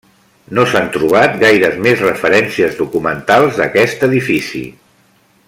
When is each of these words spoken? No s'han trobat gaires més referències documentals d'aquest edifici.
No 0.59 0.63
s'han 0.69 0.87
trobat 0.95 1.35
gaires 1.43 1.77
més 1.87 2.01
referències 2.07 2.79
documentals 2.81 3.61
d'aquest 3.61 4.07
edifici. 4.09 4.65